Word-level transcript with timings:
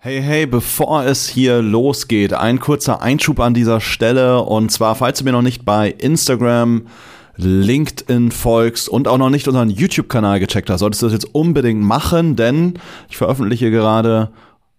Hey, 0.00 0.22
hey, 0.22 0.46
bevor 0.46 1.06
es 1.06 1.26
hier 1.26 1.60
losgeht, 1.60 2.32
ein 2.32 2.60
kurzer 2.60 3.02
Einschub 3.02 3.40
an 3.40 3.52
dieser 3.52 3.80
Stelle. 3.80 4.42
Und 4.42 4.70
zwar, 4.70 4.94
falls 4.94 5.18
du 5.18 5.24
mir 5.24 5.32
noch 5.32 5.42
nicht 5.42 5.64
bei 5.64 5.90
Instagram, 5.90 6.86
LinkedIn 7.34 8.30
folgst 8.30 8.88
und 8.88 9.08
auch 9.08 9.18
noch 9.18 9.28
nicht 9.28 9.48
unseren 9.48 9.70
YouTube-Kanal 9.70 10.38
gecheckt 10.38 10.70
hast, 10.70 10.78
solltest 10.78 11.02
du 11.02 11.06
das 11.06 11.14
jetzt 11.14 11.34
unbedingt 11.34 11.82
machen, 11.82 12.36
denn 12.36 12.74
ich 13.10 13.16
veröffentliche 13.16 13.72
gerade 13.72 14.30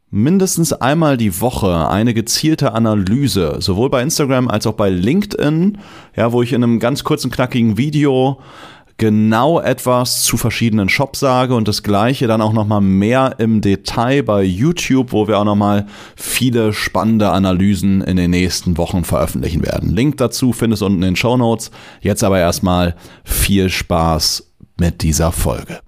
mindestens 0.10 0.72
einmal 0.72 1.18
die 1.18 1.42
Woche 1.42 1.90
eine 1.90 2.14
gezielte 2.14 2.72
Analyse, 2.72 3.58
sowohl 3.60 3.90
bei 3.90 4.02
Instagram 4.02 4.48
als 4.48 4.66
auch 4.68 4.74
bei 4.74 4.90
LinkedIn, 4.90 5.80
ja, 6.16 6.32
wo 6.32 6.42
ich 6.44 6.54
in 6.54 6.64
einem 6.64 6.80
ganz 6.80 7.04
kurzen, 7.04 7.30
knackigen 7.30 7.78
Video 7.78 8.40
genau 9.00 9.60
etwas 9.60 10.24
zu 10.24 10.38
verschiedenen 10.38 10.90
Shops 10.90 11.20
sage 11.20 11.56
und 11.56 11.68
das 11.68 11.82
gleiche 11.82 12.28
dann 12.28 12.42
auch 12.42 12.54
nochmal 12.54 12.82
mehr 12.82 13.36
im 13.40 13.62
Detail 13.62 14.22
bei 14.22 14.44
YouTube, 14.44 15.12
wo 15.12 15.28
wir 15.28 15.40
auch 15.40 15.46
nochmal 15.46 15.88
viele 16.16 16.74
spannende 16.74 17.32
Analysen 17.32 18.02
in 18.02 18.18
den 18.18 18.30
nächsten 18.30 18.78
Wochen 18.78 19.04
veröffentlichen 19.04 19.66
werden. 19.66 19.96
Link 19.96 20.18
dazu 20.18 20.54
findest 20.54 20.82
du 20.82 20.86
unten 20.86 21.02
in 21.02 21.14
den 21.14 21.16
Show 21.16 21.38
Notes. 21.38 21.72
Jetzt 22.02 22.24
aber 22.24 22.40
erstmal 22.40 22.96
viel 23.24 23.70
Spaß 23.70 24.52
mit 24.80 25.02
dieser 25.02 25.32
Folge. 25.32 25.80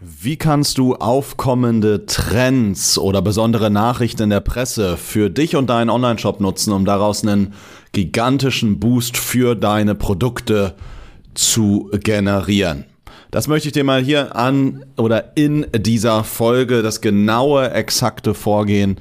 Wie 0.00 0.36
kannst 0.36 0.78
du 0.78 0.94
aufkommende 0.96 2.06
Trends 2.06 2.98
oder 2.98 3.20
besondere 3.20 3.70
Nachrichten 3.70 4.24
in 4.24 4.30
der 4.30 4.40
Presse 4.40 4.96
für 4.96 5.28
dich 5.28 5.54
und 5.54 5.68
deinen 5.68 5.90
Online-Shop 5.90 6.40
nutzen, 6.40 6.72
um 6.72 6.84
daraus 6.84 7.22
einen 7.22 7.52
gigantischen 7.92 8.80
Boost 8.80 9.16
für 9.16 9.54
deine 9.54 9.94
Produkte 9.94 10.74
zu 10.76 10.97
zu 11.38 11.88
generieren. 11.92 12.84
Das 13.30 13.46
möchte 13.46 13.68
ich 13.68 13.72
dir 13.72 13.84
mal 13.84 14.02
hier 14.02 14.36
an 14.36 14.84
oder 14.96 15.36
in 15.36 15.66
dieser 15.76 16.24
Folge 16.24 16.82
das 16.82 17.00
genaue, 17.00 17.70
exakte 17.70 18.34
Vorgehen 18.34 18.96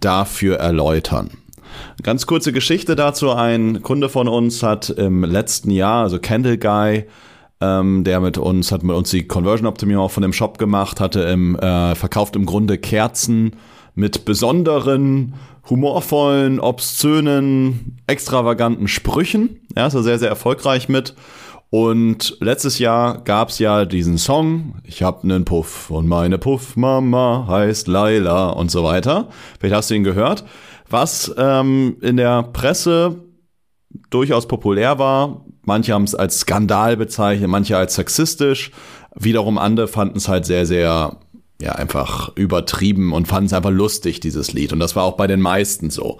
dafür 0.00 0.56
erläutern. 0.56 1.30
Ganz 2.02 2.26
kurze 2.26 2.52
Geschichte 2.52 2.96
dazu. 2.96 3.30
Ein 3.30 3.82
Kunde 3.82 4.08
von 4.08 4.28
uns 4.28 4.62
hat 4.62 4.90
im 4.90 5.24
letzten 5.24 5.70
Jahr, 5.70 6.04
also 6.04 6.18
Candle 6.18 6.58
Guy, 6.58 7.04
ähm, 7.60 8.04
der 8.04 8.20
mit 8.20 8.38
uns, 8.38 8.72
hat 8.72 8.82
mit 8.82 8.96
uns 8.96 9.10
die 9.10 9.26
Conversion 9.26 9.66
Optimierung 9.66 10.08
von 10.08 10.22
dem 10.22 10.32
Shop 10.32 10.58
gemacht, 10.58 11.00
hatte 11.00 11.20
im, 11.22 11.56
äh, 11.56 11.94
verkauft 11.94 12.36
im 12.36 12.46
Grunde 12.46 12.78
Kerzen 12.78 13.56
mit 13.94 14.24
besonderen, 14.24 15.34
humorvollen, 15.68 16.60
obszönen, 16.60 17.98
extravaganten 18.06 18.88
Sprüchen. 18.88 19.60
Ja, 19.76 19.86
ist 19.86 19.94
er 19.94 20.02
sehr, 20.02 20.18
sehr 20.18 20.28
erfolgreich 20.28 20.88
mit. 20.88 21.14
Und 21.72 22.36
letztes 22.40 22.78
Jahr 22.78 23.24
gab's 23.24 23.58
ja 23.58 23.86
diesen 23.86 24.18
Song, 24.18 24.74
ich 24.84 25.02
hab 25.02 25.24
nen 25.24 25.46
Puff 25.46 25.88
und 25.88 26.06
meine 26.06 26.36
Puffmama 26.36 27.46
heißt 27.48 27.88
Laila 27.88 28.50
und 28.50 28.70
so 28.70 28.84
weiter. 28.84 29.28
Vielleicht 29.58 29.74
hast 29.74 29.88
du 29.88 29.94
ihn 29.94 30.04
gehört. 30.04 30.44
Was 30.90 31.34
ähm, 31.38 31.96
in 32.02 32.18
der 32.18 32.42
Presse 32.42 33.22
durchaus 34.10 34.46
populär 34.48 34.98
war. 34.98 35.46
Manche 35.64 35.94
haben 35.94 36.04
es 36.04 36.14
als 36.14 36.40
Skandal 36.40 36.98
bezeichnet, 36.98 37.48
manche 37.48 37.78
als 37.78 37.94
sexistisch. 37.94 38.70
Wiederum 39.14 39.56
andere 39.56 39.88
fanden 39.88 40.18
es 40.18 40.28
halt 40.28 40.44
sehr, 40.44 40.66
sehr, 40.66 41.16
ja, 41.58 41.72
einfach 41.72 42.36
übertrieben 42.36 43.14
und 43.14 43.28
fanden 43.28 43.46
es 43.46 43.54
einfach 43.54 43.70
lustig, 43.70 44.20
dieses 44.20 44.52
Lied. 44.52 44.74
Und 44.74 44.80
das 44.80 44.94
war 44.94 45.04
auch 45.04 45.16
bei 45.16 45.26
den 45.26 45.40
meisten 45.40 45.88
so. 45.88 46.18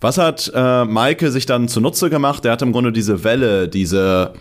Was 0.00 0.18
hat 0.18 0.50
äh, 0.54 0.84
Maike 0.84 1.30
sich 1.30 1.46
dann 1.46 1.68
zunutze 1.68 2.10
gemacht? 2.10 2.44
Er 2.44 2.52
hat 2.52 2.62
im 2.62 2.72
Grunde 2.72 2.92
diese 2.92 3.24
Welle, 3.24 3.68
diese 3.68 4.32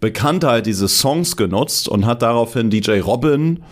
Bekanntheit 0.00 0.66
dieses 0.66 0.98
Songs 0.98 1.36
genutzt 1.36 1.88
und 1.88 2.06
hat 2.06 2.22
daraufhin 2.22 2.70
DJ 2.70 3.00
Robin 3.00 3.62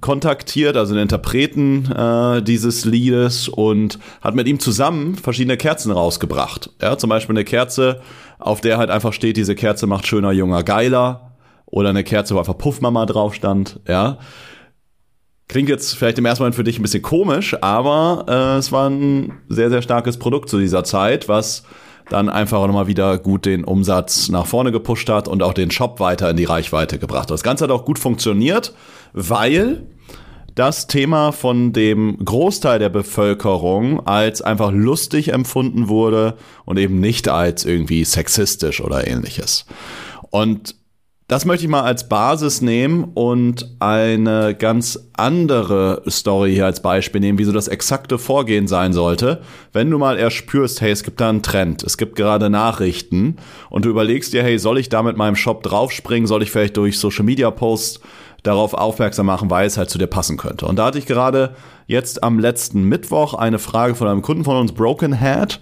kontaktiert, 0.00 0.76
also 0.76 0.94
den 0.94 1.02
Interpreten 1.02 1.90
äh, 1.92 2.42
dieses 2.42 2.84
Liedes 2.84 3.48
und 3.48 3.98
hat 4.20 4.34
mit 4.34 4.48
ihm 4.48 4.58
zusammen 4.58 5.14
verschiedene 5.14 5.56
Kerzen 5.56 5.92
rausgebracht. 5.92 6.70
Ja, 6.80 6.98
zum 6.98 7.10
Beispiel 7.10 7.34
eine 7.34 7.44
Kerze, 7.44 8.00
auf 8.38 8.60
der 8.60 8.78
halt 8.78 8.90
einfach 8.90 9.12
steht, 9.12 9.36
diese 9.36 9.54
Kerze 9.54 9.86
macht 9.86 10.06
schöner, 10.06 10.32
junger, 10.32 10.62
geiler. 10.62 11.22
Oder 11.66 11.90
eine 11.90 12.04
Kerze, 12.04 12.34
wo 12.34 12.38
einfach 12.38 12.56
Puffmama 12.58 13.06
drauf 13.06 13.34
stand, 13.34 13.80
ja. 13.88 14.18
Klingt 15.48 15.68
jetzt 15.68 15.96
vielleicht 15.96 16.18
im 16.18 16.24
ersten 16.24 16.42
Moment 16.42 16.54
für 16.54 16.64
dich 16.64 16.78
ein 16.78 16.82
bisschen 16.82 17.02
komisch, 17.02 17.56
aber 17.60 18.24
äh, 18.28 18.58
es 18.58 18.72
war 18.72 18.88
ein 18.88 19.32
sehr, 19.48 19.70
sehr 19.70 19.82
starkes 19.82 20.16
Produkt 20.16 20.48
zu 20.48 20.58
dieser 20.58 20.84
Zeit, 20.84 21.28
was 21.28 21.64
dann 22.08 22.28
einfach 22.28 22.66
nochmal 22.66 22.86
wieder 22.86 23.18
gut 23.18 23.46
den 23.46 23.64
Umsatz 23.64 24.28
nach 24.28 24.46
vorne 24.46 24.72
gepusht 24.72 25.08
hat 25.08 25.28
und 25.28 25.42
auch 25.42 25.54
den 25.54 25.70
Shop 25.70 26.00
weiter 26.00 26.30
in 26.30 26.36
die 26.36 26.44
Reichweite 26.44 26.98
gebracht 26.98 27.24
hat. 27.24 27.30
Das 27.30 27.42
Ganze 27.42 27.64
hat 27.64 27.70
auch 27.70 27.84
gut 27.84 27.98
funktioniert, 27.98 28.74
weil 29.12 29.86
das 30.54 30.86
Thema 30.86 31.32
von 31.32 31.72
dem 31.72 32.16
Großteil 32.24 32.78
der 32.78 32.88
Bevölkerung 32.88 34.06
als 34.06 34.40
einfach 34.40 34.72
lustig 34.72 35.32
empfunden 35.32 35.88
wurde 35.88 36.36
und 36.64 36.78
eben 36.78 36.98
nicht 36.98 37.28
als 37.28 37.64
irgendwie 37.64 38.04
sexistisch 38.04 38.80
oder 38.80 39.06
ähnliches. 39.06 39.66
Und 40.30 40.74
das 41.28 41.44
möchte 41.44 41.64
ich 41.64 41.70
mal 41.70 41.82
als 41.82 42.08
Basis 42.08 42.60
nehmen 42.60 43.10
und 43.14 43.74
eine 43.80 44.54
ganz 44.54 45.08
andere 45.14 46.02
Story 46.08 46.54
hier 46.54 46.66
als 46.66 46.80
Beispiel 46.80 47.20
nehmen, 47.20 47.38
wie 47.38 47.44
so 47.44 47.50
das 47.50 47.66
exakte 47.66 48.16
Vorgehen 48.16 48.68
sein 48.68 48.92
sollte. 48.92 49.42
Wenn 49.72 49.90
du 49.90 49.98
mal 49.98 50.18
erspürst, 50.18 50.80
hey, 50.80 50.92
es 50.92 51.02
gibt 51.02 51.20
da 51.20 51.28
einen 51.28 51.42
Trend, 51.42 51.82
es 51.82 51.98
gibt 51.98 52.14
gerade 52.14 52.48
Nachrichten 52.48 53.36
und 53.70 53.84
du 53.84 53.88
überlegst 53.88 54.34
dir, 54.34 54.44
hey, 54.44 54.56
soll 54.60 54.78
ich 54.78 54.88
da 54.88 55.02
mit 55.02 55.16
meinem 55.16 55.34
Shop 55.34 55.64
draufspringen, 55.64 56.28
soll 56.28 56.44
ich 56.44 56.52
vielleicht 56.52 56.76
durch 56.76 56.96
Social 56.96 57.24
Media 57.24 57.50
Posts 57.50 58.00
darauf 58.44 58.74
aufmerksam 58.74 59.26
machen, 59.26 59.50
weil 59.50 59.66
es 59.66 59.76
halt 59.76 59.90
zu 59.90 59.98
dir 59.98 60.06
passen 60.06 60.36
könnte. 60.36 60.66
Und 60.66 60.76
da 60.76 60.86
hatte 60.86 60.98
ich 61.00 61.06
gerade 61.06 61.56
jetzt 61.88 62.22
am 62.22 62.38
letzten 62.38 62.84
Mittwoch 62.84 63.34
eine 63.34 63.58
Frage 63.58 63.96
von 63.96 64.06
einem 64.06 64.22
Kunden 64.22 64.44
von 64.44 64.56
uns, 64.58 64.70
Broken 64.70 65.18
Head. 65.18 65.58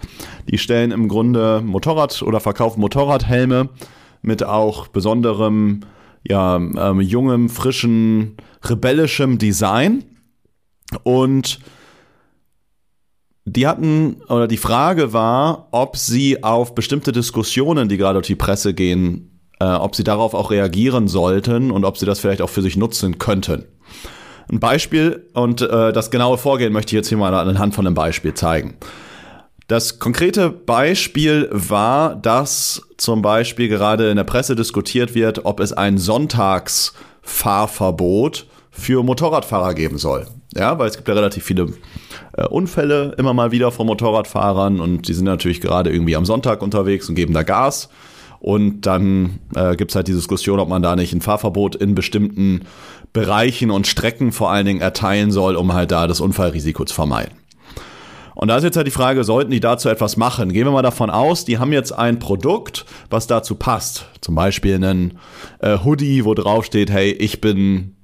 Die 0.51 0.59
stellen 0.59 0.91
im 0.91 1.09
Grunde 1.09 1.63
Motorrad 1.65 2.21
oder 2.21 2.41
verkaufen 2.41 2.83
Motorradhelme 2.83 3.71
mit 4.25 4.43
auch 4.43 4.89
besonderem, 4.89 5.81
ja, 6.27 6.57
ähm, 6.57 7.01
jungem, 7.01 7.49
frischen, 7.49 8.37
rebellischem 8.63 9.39
Design. 9.39 10.05
Und 11.03 11.61
die 13.45 13.67
hatten, 13.67 14.23
oder 14.29 14.49
die 14.49 14.57
Frage 14.57 15.13
war, 15.13 15.69
ob 15.71 15.97
sie 15.97 16.43
auf 16.43 16.75
bestimmte 16.75 17.13
Diskussionen, 17.13 17.89
die 17.89 17.99
gerade 17.99 18.15
durch 18.15 18.27
die 18.27 18.37
Presse 18.37 18.73
gehen, 18.73 19.41
äh, 19.61 19.67
ob 19.67 19.95
sie 19.95 20.05
darauf 20.05 20.33
auch 20.33 20.51
reagieren 20.51 21.09
sollten 21.09 21.71
und 21.71 21.85
ob 21.85 21.99
sie 21.99 22.07
das 22.07 22.21
vielleicht 22.21 22.41
auch 22.41 22.51
für 22.51 22.63
sich 22.63 22.77
nutzen 22.77 23.19
könnten. 23.19 23.67
Ein 24.51 24.61
Beispiel 24.61 25.29
und 25.35 25.61
äh, 25.61 25.93
das 25.93 26.11
genaue 26.11 26.39
Vorgehen 26.39 26.73
möchte 26.73 26.91
ich 26.91 26.97
jetzt 26.97 27.09
hier 27.09 27.19
mal 27.19 27.35
anhand 27.35 27.75
von 27.75 27.87
einem 27.87 27.95
Beispiel 27.95 28.35
zeigen. 28.35 28.77
Das 29.67 29.99
konkrete 29.99 30.51
Beispiel 30.51 31.49
war, 31.51 32.17
dass 32.17 32.83
zum 32.99 33.23
Beispiel 33.23 33.69
gerade 33.69 34.11
in 34.11 34.17
der 34.17 34.25
Presse 34.25 34.55
diskutiert 34.57 35.15
wird, 35.15 35.47
ob 35.47 35.61
es 35.61 35.73
ein 35.73 35.97
Sonntagsfahrverbot 35.97 38.47
für 38.71 39.03
Motorradfahrer 39.03 39.73
geben 39.73 39.97
soll. 39.97 40.27
Ja, 40.55 40.79
weil 40.79 40.89
es 40.89 40.97
gibt 40.97 41.09
ja 41.09 41.15
relativ 41.15 41.45
viele 41.45 41.73
äh, 42.37 42.47
Unfälle 42.47 43.15
immer 43.17 43.33
mal 43.33 43.53
wieder 43.53 43.73
von 43.73 43.87
Motorradfahrern 43.87 44.81
und 44.81 45.09
die 45.09 45.15
sind 45.15 45.25
natürlich 45.25 45.63
gerade 45.63 45.91
irgendwie 45.91 46.17
am 46.17 46.27
Sonntag 46.27 46.61
unterwegs 46.63 47.09
und 47.09 47.15
geben 47.15 47.33
da 47.33 47.43
Gas. 47.43 47.89
Und 48.41 48.83
dann 48.83 49.39
äh, 49.55 49.75
gibt 49.75 49.93
es 49.93 49.97
halt 49.97 50.07
die 50.07 50.13
Diskussion, 50.13 50.61
ob 50.61 50.69
man 50.69 50.83
da 50.83 50.97
nicht 50.97 51.15
ein 51.15 51.23
Fahrverbot 51.23 51.77
in 51.77 51.95
bestimmten 51.95 52.67
Bereichen 53.15 53.71
und 53.71 53.87
Strecken 53.87 54.33
vor 54.33 54.51
allen 54.51 54.67
Dingen 54.67 54.83
erteilen 54.83 55.31
soll, 55.31 55.57
um 55.57 55.73
halt 55.73 55.91
da 55.91 56.07
das 56.07 56.21
Unfallrisiko 56.21 56.85
zu 56.85 56.95
vermeiden. 56.95 57.33
Und 58.35 58.49
da 58.49 58.57
ist 58.57 58.65
jetzt 58.65 58.77
halt 58.77 58.87
die 58.87 58.93
Frage, 58.93 59.25
sollten 59.25 59.51
die 59.51 59.61
dazu 59.61 59.89
etwas 59.89 60.17
machen? 60.17 60.53
Gehen 60.53 60.67
wir 60.67 60.73
mal 60.73 60.83
davon 60.83 61.11
aus, 61.11 61.45
die 61.45 61.59
haben 61.59 61.73
jetzt 61.73 61.93
ein 61.93 62.19
Produkt, 62.19 62.85
was 63.11 63.27
dazu 63.27 63.55
passt. 63.55 64.07
Zum 64.21 64.35
Beispiel 64.35 64.75
einen 64.75 65.19
äh, 65.61 65.79
Hoodie, 65.85 66.25
wo 66.25 66.35
drauf 66.35 66.65
steht, 66.65 66.91
hey, 66.91 67.13
ich 67.13 67.41
bin 67.41 67.97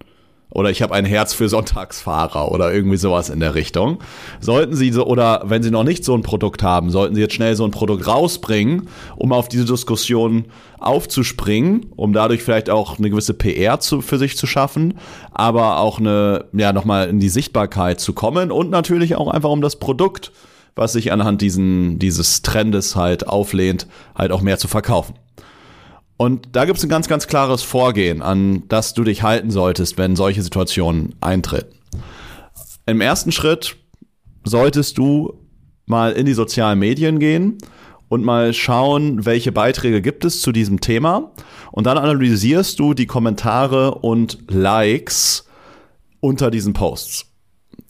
oder 0.50 0.70
ich 0.70 0.82
habe 0.82 0.94
ein 0.94 1.05
Herz 1.05 1.32
für 1.32 1.49
Sonntagsfahrer 1.49 2.50
oder 2.50 2.73
irgendwie 2.73 2.97
sowas 2.97 3.31
in 3.31 3.41
der 3.41 3.55
Richtung. 3.55 3.99
Sollten 4.41 4.75
Sie 4.75 4.91
so, 4.91 5.06
oder 5.06 5.43
wenn 5.44 5.62
Sie 5.62 5.70
noch 5.70 5.85
nicht 5.85 6.05
so 6.05 6.14
ein 6.14 6.23
Produkt 6.23 6.62
haben, 6.62 6.91
sollten 6.91 7.14
Sie 7.14 7.20
jetzt 7.20 7.35
schnell 7.35 7.55
so 7.55 7.64
ein 7.64 7.70
Produkt 7.70 8.06
rausbringen, 8.06 8.88
um 9.17 9.32
auf 9.32 9.49
diese 9.49 9.64
Diskussion 9.64 10.47
aufzuspringen, 10.79 11.87
um 11.97 12.12
dadurch 12.12 12.43
vielleicht 12.43 12.70
auch 12.70 12.99
eine 12.99 13.11
gewisse 13.11 13.35
PR 13.35 13.81
zu, 13.81 14.00
für 14.00 14.19
sich 14.19 14.37
zu 14.37 14.47
schaffen, 14.47 14.94
aber 15.32 15.79
auch 15.79 15.99
eine, 15.99 16.47
ja, 16.53 16.73
nochmal 16.73 17.08
in 17.08 17.20
die 17.20 17.29
Sichtbarkeit 17.29 18.00
zu 18.00 18.12
kommen 18.12 18.50
und 18.50 18.70
natürlich 18.70 19.14
auch 19.17 19.29
einfach 19.29 19.50
um 19.50 19.61
das 19.61 19.76
Produkt 19.76 20.32
was 20.76 20.93
sich 20.93 21.12
anhand 21.12 21.43
diesen, 21.43 21.99
dieses 21.99 22.43
Trendes 22.43 22.96
halt 22.96 23.26
auflehnt, 23.26 23.87
halt 24.14 24.32
auch 24.32 24.41
mehr 24.41 24.56
zu 24.56 24.69
verkaufen. 24.69 25.14
Und 26.20 26.49
da 26.52 26.67
gibt 26.67 26.76
es 26.76 26.84
ein 26.84 26.90
ganz, 26.90 27.08
ganz 27.08 27.28
klares 27.28 27.62
Vorgehen, 27.62 28.20
an 28.20 28.64
das 28.69 28.93
du 28.93 29.05
dich 29.05 29.22
halten 29.22 29.50
solltest, 29.50 29.96
wenn 29.96 30.17
solche 30.17 30.43
Situationen 30.43 31.14
eintreten. 31.22 31.78
Im 32.84 33.00
ersten 33.00 33.32
Schritt 33.32 33.76
solltest 34.44 34.99
du 34.99 35.32
mal 35.87 36.12
in 36.12 36.26
die 36.26 36.34
sozialen 36.34 36.78
Medien 36.78 37.20
gehen 37.20 37.56
und 38.11 38.22
mal 38.22 38.52
schauen, 38.52 39.25
welche 39.25 39.50
Beiträge 39.50 40.02
gibt 40.02 40.26
es 40.26 40.43
zu 40.43 40.52
diesem 40.52 40.82
Thema. 40.82 41.32
Und 41.72 41.87
dann 41.87 41.96
analysierst 41.96 42.78
du 42.78 42.93
die 42.93 43.06
Kommentare 43.06 43.94
und 43.94 44.40
Likes 44.50 45.46
unter 46.20 46.50
diesen 46.50 46.75
Posts. 46.75 47.32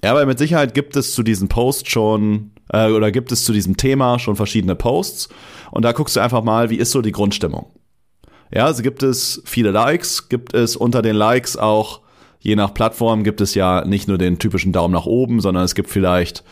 Ja, 0.05 0.15
weil 0.15 0.27
mit 0.27 0.39
Sicherheit 0.39 0.73
gibt 0.75 0.95
es 0.95 1.15
zu 1.15 1.25
diesem 1.25 1.49
Post 1.49 1.91
schon 1.91 2.53
äh, 2.73 2.93
oder 2.93 3.11
gibt 3.11 3.33
es 3.33 3.45
zu 3.45 3.53
diesem 3.53 3.77
Thema 3.77 4.21
schon 4.21 4.37
verschiedene 4.37 4.77
Posts. 4.77 5.31
Und 5.73 5.85
da 5.85 5.91
guckst 5.91 6.15
du 6.15 6.21
einfach 6.21 6.45
mal, 6.45 6.71
wie 6.71 6.77
ist 6.77 6.93
so 6.93 7.03
die 7.03 7.11
Grundstimmung. 7.11 7.73
Ja, 8.53 8.67
also 8.67 8.83
gibt 8.83 9.03
es 9.03 9.43
viele 9.45 9.71
Likes, 9.71 10.29
gibt 10.29 10.55
es 10.55 10.77
unter 10.77 11.03
den 11.03 11.15
Likes 11.15 11.57
auch, 11.57 12.01
je 12.41 12.57
nach 12.57 12.75
Plattform, 12.75 13.23
gibt 13.23 13.41
es 13.41 13.55
ja 13.55 13.85
nicht 13.85 14.09
nur 14.09 14.19
den 14.19 14.39
typischen 14.39 14.73
Daumen 14.73 14.95
nach 14.95 15.07
oben, 15.07 15.41
sondern 15.41 15.65
es 15.65 15.75
gibt 15.75 15.91
vielleicht 15.91 16.43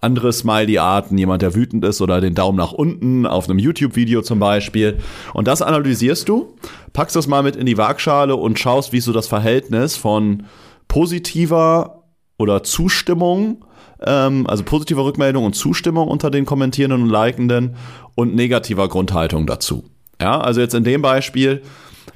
andere 0.00 0.32
Smiley-Arten, 0.32 1.18
jemand, 1.18 1.42
der 1.42 1.54
wütend 1.54 1.84
ist 1.84 2.00
oder 2.00 2.20
den 2.20 2.34
Daumen 2.34 2.56
nach 2.56 2.72
unten 2.72 3.26
auf 3.26 3.48
einem 3.48 3.58
YouTube-Video 3.58 4.22
zum 4.22 4.38
Beispiel. 4.38 4.98
Und 5.34 5.48
das 5.48 5.60
analysierst 5.62 6.28
du, 6.28 6.54
packst 6.92 7.16
das 7.16 7.26
mal 7.26 7.42
mit 7.42 7.56
in 7.56 7.66
die 7.66 7.78
Waagschale 7.78 8.36
und 8.36 8.58
schaust, 8.58 8.92
wie 8.92 9.00
so 9.00 9.12
das 9.12 9.26
Verhältnis 9.26 9.96
von 9.96 10.44
positiver 10.86 12.04
oder 12.38 12.62
Zustimmung, 12.62 13.64
ähm, 14.06 14.46
also 14.46 14.62
positiver 14.62 15.04
Rückmeldung 15.04 15.44
und 15.44 15.54
Zustimmung 15.54 16.06
unter 16.06 16.30
den 16.30 16.44
Kommentierenden 16.44 17.02
und 17.02 17.10
Likenden 17.10 17.74
und 18.14 18.36
negativer 18.36 18.88
Grundhaltung 18.88 19.46
dazu. 19.46 19.84
Ja, 20.20 20.40
also 20.40 20.60
jetzt 20.60 20.74
in 20.74 20.84
dem 20.84 21.02
Beispiel, 21.02 21.62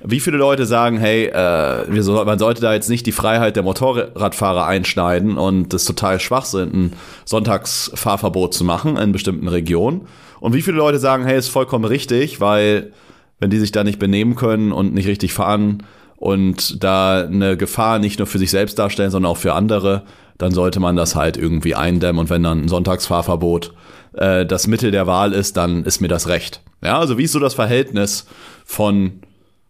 wie 0.05 0.21
viele 0.21 0.37
Leute 0.37 0.67
sagen, 0.67 0.99
hey, 0.99 1.27
äh, 1.27 2.03
so, 2.03 2.25
man 2.25 2.39
sollte 2.39 2.61
da 2.61 2.75
jetzt 2.75 2.91
nicht 2.91 3.07
die 3.07 3.13
Freiheit 3.13 3.55
der 3.57 3.63
Motorradfahrer 3.63 4.67
einschneiden 4.67 5.39
und 5.39 5.73
das 5.73 5.85
total 5.85 6.19
Schwachsinn, 6.19 6.71
ein 6.73 6.93
Sonntagsfahrverbot 7.25 8.55
zu 8.55 8.65
machen 8.65 8.97
in 8.97 9.13
bestimmten 9.13 9.49
Regionen. 9.49 10.03
Und 10.41 10.55
wie 10.55 10.63
viele 10.63 10.77
Leute 10.77 10.99
sagen, 10.99 11.25
hey, 11.25 11.39
ist 11.39 11.49
vollkommen 11.49 11.85
richtig, 11.85 12.41
weil 12.41 12.93
wenn 13.39 13.51
die 13.51 13.59
sich 13.59 13.71
da 13.71 13.85
nicht 13.85 14.01
benehmen 14.01 14.35
können 14.35 14.73
und 14.73 14.95
nicht 14.95 15.07
richtig 15.07 15.33
fahren 15.33 15.85
und 16.17 16.83
da 16.83 17.25
eine 17.25 17.57
Gefahr 17.57 17.99
nicht 18.01 18.19
nur 18.19 18.27
für 18.27 18.39
sich 18.39 18.51
selbst 18.51 18.79
darstellen, 18.79 19.11
sondern 19.11 19.31
auch 19.31 19.37
für 19.37 19.55
andere, 19.55 20.03
dann 20.39 20.53
sollte 20.53 20.81
man 20.81 20.97
das 20.97 21.15
halt 21.15 21.37
irgendwie 21.37 21.77
eindämmen. 21.77 22.19
Und 22.21 22.31
wenn 22.31 22.43
dann 22.43 22.63
ein 22.63 22.69
Sonntagsfahrverbot 22.69 23.73
äh, 24.15 24.47
das 24.47 24.67
Mittel 24.67 24.91
der 24.91 25.07
Wahl 25.07 25.33
ist, 25.33 25.57
dann 25.57 25.85
ist 25.85 26.01
mir 26.01 26.09
das 26.09 26.29
recht. 26.29 26.63
Ja, 26.83 26.99
also 26.99 27.19
wie 27.19 27.25
ist 27.25 27.33
so 27.33 27.39
das 27.39 27.55
Verhältnis 27.55 28.27
von 28.65 29.21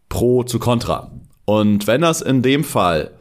Pro 0.08 0.42
zu 0.42 0.58
Contra? 0.58 1.10
Und 1.44 1.86
wenn 1.86 2.00
das 2.00 2.20
in 2.20 2.42
dem 2.42 2.64
Fall 2.64 3.12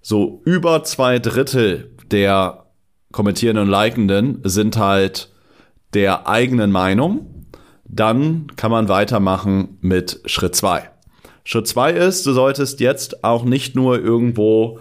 so 0.00 0.40
über 0.44 0.84
zwei 0.84 1.18
Drittel 1.18 1.90
der 2.10 2.64
Kommentierenden 3.12 3.66
und 3.66 3.70
Likenden 3.70 4.40
sind 4.44 4.76
halt 4.76 5.30
der 5.94 6.28
eigenen 6.28 6.72
Meinung, 6.72 7.46
dann 7.84 8.48
kann 8.56 8.70
man 8.70 8.88
weitermachen 8.88 9.78
mit 9.80 10.20
Schritt 10.26 10.56
zwei. 10.56 10.90
Schritt 11.44 11.68
zwei 11.68 11.92
ist, 11.92 12.26
du 12.26 12.32
solltest 12.32 12.80
jetzt 12.80 13.22
auch 13.22 13.44
nicht 13.44 13.76
nur 13.76 14.00
irgendwo 14.00 14.80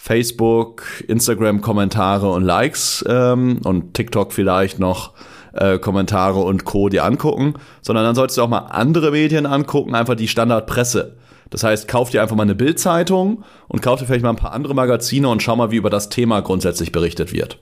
Facebook, 0.00 0.84
Instagram-Kommentare 1.08 2.30
und 2.30 2.44
Likes 2.44 3.04
ähm, 3.06 3.58
und 3.64 3.94
TikTok 3.94 4.32
vielleicht 4.32 4.78
noch 4.78 5.12
äh, 5.52 5.78
Kommentare 5.78 6.38
und 6.38 6.64
Co. 6.64 6.88
dir 6.88 7.04
angucken, 7.04 7.54
sondern 7.82 8.04
dann 8.04 8.14
solltest 8.14 8.38
du 8.38 8.42
auch 8.42 8.48
mal 8.48 8.58
andere 8.70 9.10
Medien 9.10 9.44
angucken, 9.44 9.96
einfach 9.96 10.14
die 10.14 10.28
Standardpresse. 10.28 11.16
Das 11.50 11.64
heißt, 11.64 11.88
kauf 11.88 12.10
dir 12.10 12.22
einfach 12.22 12.36
mal 12.36 12.44
eine 12.44 12.54
Bildzeitung 12.54 13.42
und 13.66 13.82
kauf 13.82 13.98
dir 13.98 14.06
vielleicht 14.06 14.22
mal 14.22 14.30
ein 14.30 14.36
paar 14.36 14.52
andere 14.52 14.74
Magazine 14.74 15.28
und 15.28 15.42
schau 15.42 15.56
mal, 15.56 15.72
wie 15.72 15.76
über 15.76 15.90
das 15.90 16.08
Thema 16.08 16.42
grundsätzlich 16.42 16.92
berichtet 16.92 17.32
wird. 17.32 17.58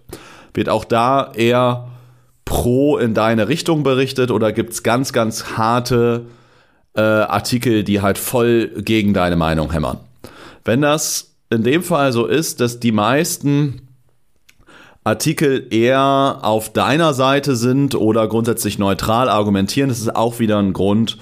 Wird 0.53 0.69
auch 0.69 0.85
da 0.85 1.33
eher 1.35 1.88
pro 2.44 2.99
in 2.99 3.15
deine 3.15 3.49
Richtung 3.49 3.83
berichtet 3.83 4.31
oder 4.31 4.53
gibt's 4.53 4.83
ganz, 4.83 5.15
ganz 5.15 5.56
harte 5.56 6.27
äh, 6.94 7.00
Artikel, 7.00 7.83
die 7.83 8.03
halt 8.03 8.19
voll 8.19 8.69
gegen 8.83 9.15
deine 9.15 9.37
Meinung 9.37 9.73
hämmern? 9.73 10.00
Wenn 10.65 10.83
das 10.83 11.36
in 11.51 11.63
dem 11.63 11.83
Fall 11.83 12.13
so 12.13 12.27
ist, 12.27 12.61
dass 12.61 12.81
die 12.81 12.93
meisten 12.93 13.89
Artikel 15.05 15.69
eher 15.71 16.39
auf 16.43 16.73
deiner 16.73 17.15
Seite 17.15 17.55
sind 17.55 17.95
oder 17.95 18.27
grundsätzlich 18.27 18.79
neutral 18.79 19.29
argumentieren, 19.29 19.89
das 19.89 20.01
ist 20.01 20.17
auch 20.17 20.41
wieder 20.41 20.59
ein 20.59 20.73
Grund, 20.73 21.19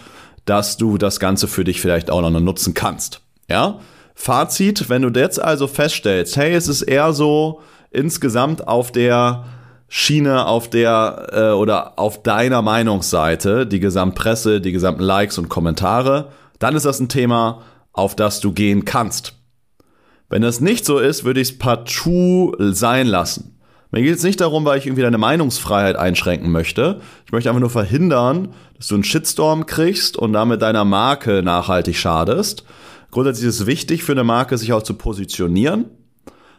dass 0.47 0.79
du 0.79 0.97
das 0.97 1.21
Ganze 1.21 1.49
für 1.49 1.65
dich 1.65 1.81
vielleicht 1.81 2.11
auch 2.11 2.23
noch 2.23 2.31
nutzen 2.41 2.73
kannst. 2.73 3.21
Ja? 3.49 3.81
Fazit, 4.15 4.89
wenn 4.89 5.03
du 5.03 5.21
jetzt 5.21 5.41
also 5.41 5.67
feststellst, 5.67 6.37
hey, 6.37 6.55
es 6.55 6.69
ist 6.69 6.83
eher 6.83 7.13
so 7.13 7.61
insgesamt 7.91 8.67
auf 8.67 8.91
der 8.91 9.45
Schiene, 9.89 10.47
auf 10.47 10.71
der 10.71 11.29
äh, 11.33 11.51
oder 11.51 11.99
auf 11.99 12.23
deiner 12.23 12.63
Meinungsseite, 12.63 13.67
die 13.67 13.81
Gesamtpresse, 13.81 14.61
die 14.61 14.73
gesamten 14.73 15.03
Likes 15.03 15.37
und 15.37 15.49
Kommentare, 15.49 16.31
dann 16.59 16.75
ist 16.75 16.87
das 16.87 17.01
ein 17.01 17.09
Thema, 17.09 17.63
auf 17.93 18.17
das 18.17 18.41
du 18.41 18.53
gehen 18.53 18.85
kannst. 18.85 19.35
Wenn 20.29 20.43
das 20.43 20.61
nicht 20.61 20.85
so 20.85 20.99
ist, 20.99 21.25
würde 21.25 21.41
ich 21.41 21.51
es 21.51 21.59
partout 21.59 22.57
sein 22.59 23.07
lassen. 23.07 23.59
Mir 23.91 24.03
geht 24.03 24.17
es 24.17 24.25
nicht 24.25 24.41
darum, 24.41 24.65
weil 24.65 24.79
ich 24.79 24.87
irgendwie 24.87 25.03
deine 25.03 25.19
Meinungsfreiheit 25.19 25.95
einschränken 25.95 26.51
möchte. 26.51 27.01
Ich 27.27 27.33
möchte 27.33 27.49
einfach 27.49 27.61
nur 27.61 27.71
verhindern, 27.71 28.53
dass 28.77 28.89
du 28.89 28.97
einen 28.97 29.05
Shitstorm 29.05 29.67
kriegst 29.67 30.17
und 30.17 30.33
damit 30.33 30.63
deiner 30.63 30.85
Marke 30.85 31.45
nachhaltig 31.45 31.97
schadest. 31.97 32.65
Grundsätzlich 33.13 33.49
ist 33.49 33.61
es 33.61 33.67
wichtig 33.67 34.03
für 34.03 34.11
eine 34.11 34.25
Marke, 34.25 34.59
sich 34.59 34.73
auch 34.73 34.83
zu 34.83 34.95
positionieren. 34.95 35.85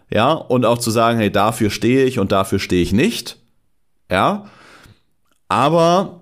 Ja, 0.10 0.32
und 0.32 0.66
auch 0.66 0.78
zu 0.78 0.92
sagen, 0.92 1.18
hey, 1.18 1.30
dafür 1.30 1.70
stehe 1.70 2.06
ich 2.06 2.20
und 2.20 2.32
dafür 2.32 2.60
stehe 2.60 2.82
ich 2.82 2.94
nicht. 2.94 3.38
Ja. 4.10 4.46
Aber 5.50 6.22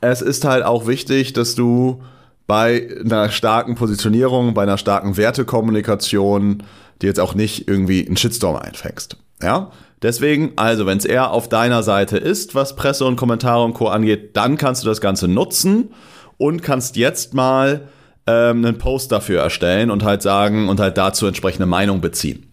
es 0.00 0.20
ist 0.20 0.44
halt 0.44 0.64
auch 0.64 0.88
wichtig, 0.88 1.32
dass 1.32 1.54
du 1.54 2.02
bei 2.48 2.88
einer 3.04 3.30
starken 3.30 3.76
Positionierung, 3.76 4.54
bei 4.54 4.64
einer 4.64 4.78
starken 4.78 5.16
Wertekommunikation, 5.16 6.64
die 7.00 7.06
jetzt 7.06 7.20
auch 7.20 7.36
nicht 7.36 7.68
irgendwie 7.68 8.04
einen 8.04 8.16
Shitstorm 8.16 8.56
einfängst. 8.56 9.16
Ja, 9.40 9.70
Deswegen, 10.02 10.52
also 10.54 10.86
wenn 10.86 10.98
es 10.98 11.04
eher 11.04 11.32
auf 11.32 11.48
deiner 11.48 11.82
Seite 11.82 12.18
ist, 12.18 12.54
was 12.54 12.76
Presse 12.76 13.04
und 13.04 13.16
Kommentare 13.16 13.64
und 13.64 13.74
Co. 13.74 13.88
angeht, 13.88 14.36
dann 14.36 14.56
kannst 14.56 14.84
du 14.84 14.86
das 14.86 15.00
Ganze 15.00 15.26
nutzen 15.26 15.92
und 16.36 16.62
kannst 16.62 16.96
jetzt 16.96 17.34
mal 17.34 17.88
ähm, 18.28 18.64
einen 18.64 18.78
Post 18.78 19.10
dafür 19.10 19.42
erstellen 19.42 19.90
und 19.90 20.04
halt 20.04 20.22
sagen 20.22 20.68
und 20.68 20.78
halt 20.78 20.96
dazu 20.98 21.26
entsprechende 21.26 21.66
Meinung 21.66 22.00
beziehen. 22.00 22.46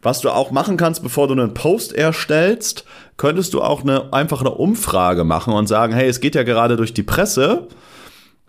Was 0.00 0.20
du 0.20 0.30
auch 0.30 0.52
machen 0.52 0.76
kannst, 0.76 1.02
bevor 1.02 1.26
du 1.26 1.32
einen 1.32 1.54
Post 1.54 1.92
erstellst, 1.92 2.84
könntest 3.16 3.52
du 3.54 3.62
auch 3.62 3.82
eine, 3.82 4.12
einfach 4.12 4.40
eine 4.40 4.52
Umfrage 4.52 5.24
machen 5.24 5.54
und 5.54 5.66
sagen, 5.66 5.92
hey, 5.92 6.08
es 6.08 6.20
geht 6.20 6.36
ja 6.36 6.44
gerade 6.44 6.76
durch 6.76 6.94
die 6.94 7.02
Presse 7.02 7.66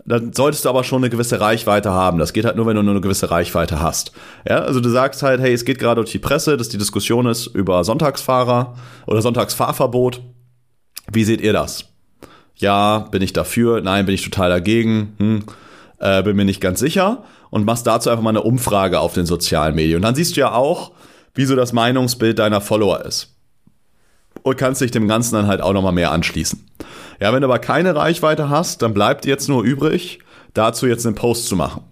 dann 0.07 0.31
solltest 0.33 0.63
du 0.63 0.69
aber 0.69 0.85
schon 0.85 1.03
eine 1.03 1.09
gewisse 1.09 1.41
Reichweite 1.41 1.91
haben. 1.91 2.17
Das 2.17 2.31
geht 2.31 2.45
halt 2.45 2.55
nur, 2.55 2.65
wenn 2.65 2.77
du 2.77 2.81
nur 2.81 2.93
eine 2.93 3.01
gewisse 3.01 3.29
Reichweite 3.29 3.81
hast. 3.81 4.13
Ja, 4.47 4.59
also 4.59 4.79
du 4.79 4.89
sagst 4.89 5.21
halt, 5.21 5.41
hey, 5.41 5.53
es 5.53 5.65
geht 5.65 5.79
gerade 5.79 6.01
durch 6.01 6.11
die 6.11 6.19
Presse, 6.19 6.55
dass 6.55 6.69
die 6.69 6.77
Diskussion 6.77 7.25
ist 7.25 7.47
über 7.47 7.83
Sonntagsfahrer 7.83 8.75
oder 9.05 9.21
Sonntagsfahrverbot. 9.21 10.21
Wie 11.11 11.25
seht 11.25 11.41
ihr 11.41 11.51
das? 11.51 11.85
Ja, 12.55 12.99
bin 13.11 13.21
ich 13.21 13.33
dafür? 13.33 13.81
Nein, 13.81 14.05
bin 14.05 14.15
ich 14.15 14.23
total 14.23 14.49
dagegen? 14.49 15.13
Hm, 15.17 15.43
äh, 15.99 16.23
bin 16.23 16.37
mir 16.37 16.45
nicht 16.45 16.61
ganz 16.61 16.79
sicher. 16.79 17.23
Und 17.49 17.65
machst 17.65 17.85
dazu 17.85 18.09
einfach 18.09 18.23
mal 18.23 18.31
eine 18.31 18.43
Umfrage 18.43 18.99
auf 18.99 19.13
den 19.13 19.25
sozialen 19.25 19.75
Medien. 19.75 19.97
Und 19.97 20.01
dann 20.03 20.15
siehst 20.15 20.35
du 20.35 20.41
ja 20.41 20.53
auch, 20.53 20.91
wie 21.33 21.45
so 21.45 21.55
das 21.55 21.73
Meinungsbild 21.73 22.39
deiner 22.39 22.61
Follower 22.61 23.05
ist. 23.05 23.36
Und 24.43 24.57
kannst 24.57 24.81
dich 24.81 24.91
dem 24.91 25.07
Ganzen 25.07 25.35
dann 25.35 25.47
halt 25.47 25.61
auch 25.61 25.73
nochmal 25.73 25.93
mehr 25.93 26.11
anschließen. 26.11 26.65
Ja, 27.19 27.33
wenn 27.33 27.41
du 27.41 27.47
aber 27.47 27.59
keine 27.59 27.95
Reichweite 27.95 28.49
hast, 28.49 28.81
dann 28.81 28.93
bleibt 28.93 29.25
jetzt 29.25 29.49
nur 29.49 29.63
übrig, 29.63 30.19
dazu 30.53 30.87
jetzt 30.87 31.05
einen 31.05 31.15
Post 31.15 31.47
zu 31.47 31.55
machen. 31.55 31.83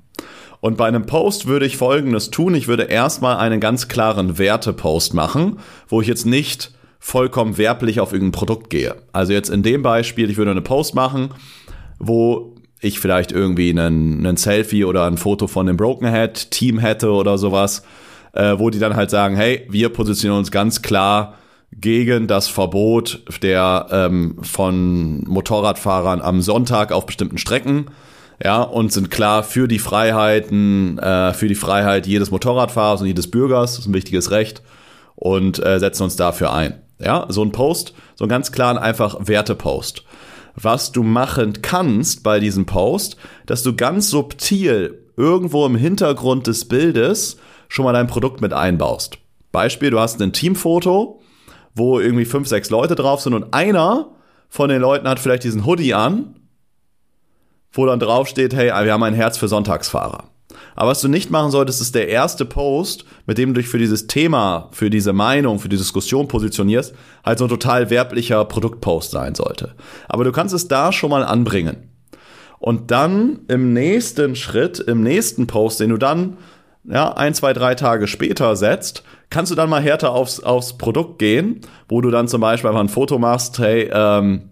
Und 0.62 0.78
bei 0.78 0.88
einem 0.88 1.06
Post 1.06 1.48
würde 1.48 1.66
ich 1.66 1.78
Folgendes 1.78 2.32
tun. 2.32 2.56
Ich 2.56 2.68
würde 2.68 2.84
erstmal 2.84 3.38
einen 3.38 3.60
ganz 3.60 3.88
klaren 3.88 4.38
Wertepost 4.38 5.14
machen, 5.14 5.60
wo 5.88 6.02
ich 6.02 6.08
jetzt 6.08 6.26
nicht 6.26 6.72
vollkommen 7.00 7.60
werblich 7.60 8.00
auf 8.00 8.14
irgendein 8.14 8.40
Produkt 8.40 8.72
gehe. 8.72 8.96
Also 9.14 9.32
jetzt 9.32 9.50
in 9.50 9.62
dem 9.62 9.84
Beispiel, 9.84 10.30
ich 10.30 10.38
würde 10.38 10.52
einen 10.52 10.64
Post 10.64 10.96
machen, 10.96 11.30
wo 12.00 12.56
ich 12.82 13.00
vielleicht 13.00 13.32
irgendwie 13.32 13.70
einen, 13.70 14.26
einen 14.26 14.38
Selfie 14.38 14.86
oder 14.86 15.06
ein 15.06 15.18
Foto 15.18 15.48
von 15.48 15.68
dem 15.68 15.78
Broken 15.78 16.10
Head 16.10 16.50
Team 16.50 16.80
hätte 16.80 17.12
oder 17.12 17.38
sowas, 17.38 17.84
äh, 18.34 18.58
wo 18.58 18.72
die 18.72 18.80
dann 18.80 18.96
halt 18.96 19.12
sagen, 19.12 19.36
hey, 19.36 19.68
wir 19.70 19.90
positionieren 19.90 20.40
uns 20.40 20.50
ganz 20.50 20.82
klar 20.82 21.36
gegen 21.80 22.28
das 22.28 22.48
Verbot 22.48 23.24
der 23.42 23.88
ähm, 23.92 24.38
von 24.42 25.24
Motorradfahrern 25.26 26.22
am 26.22 26.42
Sonntag 26.42 26.92
auf 26.92 27.06
bestimmten 27.06 27.38
Strecken. 27.38 27.88
Ja, 28.44 28.62
und 28.62 28.92
sind 28.92 29.12
klar 29.12 29.44
für 29.44 29.68
die 29.68 29.80
Freiheiten, 29.80 31.00
äh, 31.00 31.34
für 31.34 31.48
die 31.48 31.56
Freiheit 31.56 32.06
jedes 32.06 32.32
Motorradfahrers 32.32 33.02
und 33.02 33.08
jedes 33.08 33.32
Bürgers, 33.32 33.72
das 33.72 33.80
ist 33.80 33.88
ein 33.88 33.94
wichtiges 33.94 34.30
Recht, 34.30 34.62
und 35.16 35.66
äh, 35.66 35.80
setzen 35.80 36.04
uns 36.04 36.18
dafür 36.18 36.52
ein. 36.52 36.82
Ja, 37.00 37.28
so 37.30 37.44
ein 37.44 37.54
Post, 37.54 37.94
so 38.16 38.26
einen 38.26 38.30
ganz 38.30 38.52
klaren, 38.52 38.78
einfach 38.78 39.16
Wertepost. 39.22 40.04
Was 40.56 40.92
du 40.92 41.04
machen 41.04 41.62
kannst 41.62 42.24
bei 42.24 42.40
diesem 42.40 42.66
Post, 42.66 43.18
dass 43.46 43.64
du 43.64 43.76
ganz 43.76 44.10
subtil 44.10 45.00
irgendwo 45.18 45.66
im 45.66 45.76
Hintergrund 45.76 46.48
des 46.48 46.66
Bildes 46.66 47.38
schon 47.68 47.86
mal 47.86 47.94
dein 47.94 48.08
Produkt 48.08 48.42
mit 48.42 48.54
einbaust. 48.54 49.18
Beispiel, 49.52 49.92
du 49.92 50.00
hast 50.00 50.22
ein 50.22 50.34
Teamfoto, 50.34 51.22
wo 51.76 52.00
irgendwie 52.00 52.26
fünf, 52.26 52.48
sechs 52.48 52.70
Leute 52.70 52.96
drauf 52.96 53.22
sind 53.22 53.34
und 53.34 53.54
einer 53.54 54.12
von 54.50 54.70
den 54.70 54.82
Leuten 54.82 55.08
hat 55.08 55.20
vielleicht 55.20 55.44
diesen 55.44 55.66
Hoodie 55.66 55.94
an, 55.94 56.36
wo 57.72 57.86
dann 57.86 58.00
drauf 58.00 58.28
steht, 58.28 58.56
hey, 58.56 58.68
wir 58.68 58.94
haben 58.94 59.04
ein 59.04 59.14
Herz 59.14 59.38
für 59.38 59.50
Sonntagsfahrer. 59.50 60.30
Aber 60.76 60.92
was 60.92 61.02
du 61.02 61.10
nicht 61.10 61.30
machen 61.30 61.52
solltest, 61.52 61.82
ist 61.82 61.96
der 61.96 62.08
erste 62.08 62.46
Post, 62.46 63.06
mit 63.26 63.38
dem 63.38 63.54
du 63.54 63.62
dich 63.62 63.70
für 63.70 63.78
dieses 63.78 64.08
Thema, 64.08 64.70
für 64.72 64.90
diese 64.90 65.14
Meinung, 65.14 65.60
für 65.60 65.70
die 65.70 65.78
Diskussion 65.78 66.28
positionierst, 66.28 66.94
halt 67.26 67.40
so 67.40 67.46
ein 67.46 67.50
total 67.50 67.90
werblicher 67.90 68.46
Produktpost 68.46 69.12
sein 69.12 69.36
sollte. 69.36 69.76
Aber 70.08 70.24
du 70.24 70.32
kannst 70.32 70.54
es 70.54 70.68
da 70.68 70.92
schon 70.92 71.10
mal 71.10 71.24
anbringen. 71.24 71.90
Und 72.60 72.92
dann 72.92 73.42
im 73.48 73.74
nächsten 73.74 74.36
Schritt, 74.36 74.80
im 74.80 75.04
nächsten 75.04 75.48
Post, 75.48 75.82
den 75.82 75.90
du 75.90 75.98
dann 75.98 76.38
ja, 76.88 77.14
ein, 77.14 77.34
zwei, 77.34 77.54
drei 77.54 77.76
Tage 77.76 78.08
später 78.08 78.56
setzt, 78.56 79.04
kannst 79.30 79.52
du 79.52 79.56
dann 79.56 79.70
mal 79.70 79.82
härter 79.82 80.12
aufs, 80.12 80.40
aufs 80.40 80.78
Produkt 80.78 81.20
gehen, 81.20 81.62
wo 81.88 82.02
du 82.02 82.12
dann 82.12 82.28
zum 82.28 82.42
Beispiel 82.42 82.70
einfach 82.70 82.82
ein 82.82 82.90
Foto 82.90 83.18
machst, 83.18 83.60
hey, 83.60 83.90
ähm, 83.92 84.50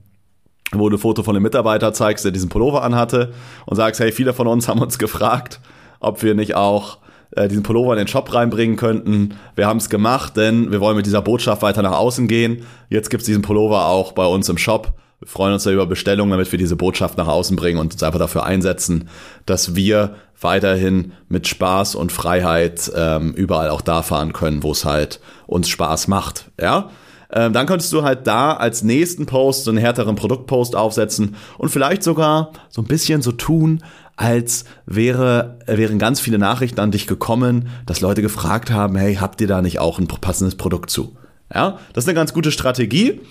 wo 0.71 0.89
du 0.89 0.97
ein 0.97 0.99
Foto 0.99 1.23
von 1.23 1.35
einem 1.35 1.43
Mitarbeiter 1.43 1.93
zeigst, 1.93 2.25
der 2.25 2.31
diesen 2.31 2.49
Pullover 2.49 2.83
anhatte 2.83 3.33
und 3.65 3.75
sagst, 3.75 3.99
hey, 3.99 4.11
viele 4.11 4.33
von 4.33 4.47
uns 4.47 4.67
haben 4.67 4.81
uns 4.81 4.97
gefragt, 4.97 5.59
ob 5.99 6.23
wir 6.23 6.33
nicht 6.33 6.55
auch 6.55 6.97
äh, 7.35 7.47
diesen 7.47 7.63
Pullover 7.63 7.93
in 7.93 7.99
den 7.99 8.07
Shop 8.07 8.33
reinbringen 8.33 8.75
könnten. 8.75 9.35
Wir 9.55 9.67
haben 9.67 9.77
es 9.77 9.89
gemacht, 9.89 10.35
denn 10.37 10.71
wir 10.71 10.81
wollen 10.81 10.97
mit 10.97 11.05
dieser 11.05 11.21
Botschaft 11.21 11.61
weiter 11.61 11.81
nach 11.81 11.97
außen 11.97 12.27
gehen. 12.27 12.65
Jetzt 12.89 13.09
gibt 13.09 13.21
es 13.21 13.27
diesen 13.27 13.41
Pullover 13.41 13.87
auch 13.87 14.13
bei 14.13 14.25
uns 14.25 14.49
im 14.49 14.57
Shop. 14.57 14.93
Wir 15.19 15.27
freuen 15.27 15.53
uns 15.53 15.63
da 15.63 15.71
über 15.71 15.85
Bestellungen, 15.85 16.31
damit 16.31 16.51
wir 16.51 16.59
diese 16.59 16.75
Botschaft 16.75 17.17
nach 17.17 17.27
außen 17.27 17.55
bringen 17.55 17.79
und 17.79 17.93
uns 17.93 18.03
einfach 18.03 18.19
dafür 18.19 18.43
einsetzen, 18.43 19.07
dass 19.45 19.75
wir 19.75 20.15
weiterhin 20.39 21.13
mit 21.29 21.47
Spaß 21.47 21.95
und 21.95 22.11
Freiheit 22.11 22.91
ähm, 22.95 23.33
überall 23.33 23.69
auch 23.69 23.81
da 23.81 24.01
fahren 24.01 24.33
können, 24.33 24.63
wo 24.63 24.71
es 24.71 24.85
halt 24.85 25.19
uns 25.47 25.69
Spaß 25.69 26.07
macht. 26.07 26.51
Ja, 26.59 26.89
ähm, 27.31 27.53
dann 27.53 27.65
könntest 27.65 27.91
du 27.93 28.03
halt 28.03 28.27
da 28.27 28.53
als 28.53 28.83
nächsten 28.83 29.25
Post 29.25 29.63
so 29.63 29.71
einen 29.71 29.79
härteren 29.79 30.15
Produktpost 30.15 30.75
aufsetzen 30.75 31.35
und 31.57 31.69
vielleicht 31.69 32.03
sogar 32.03 32.51
so 32.69 32.81
ein 32.81 32.87
bisschen 32.87 33.21
so 33.21 33.31
tun, 33.31 33.83
als 34.15 34.65
wäre, 34.85 35.57
wären 35.65 35.97
ganz 35.97 36.19
viele 36.19 36.37
Nachrichten 36.37 36.79
an 36.79 36.91
dich 36.91 37.07
gekommen, 37.07 37.69
dass 37.87 38.01
Leute 38.01 38.21
gefragt 38.21 38.69
haben, 38.69 38.95
hey, 38.95 39.15
habt 39.15 39.41
ihr 39.41 39.47
da 39.47 39.61
nicht 39.61 39.79
auch 39.79 39.97
ein 39.97 40.07
passendes 40.07 40.55
Produkt 40.55 40.91
zu? 40.91 41.17
Ja, 41.53 41.79
das 41.93 42.03
ist 42.03 42.07
eine 42.07 42.15
ganz 42.15 42.33
gute 42.33 42.51
Strategie, 42.51 43.21